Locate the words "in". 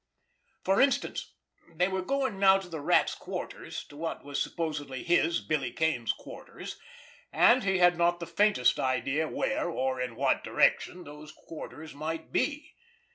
10.01-10.15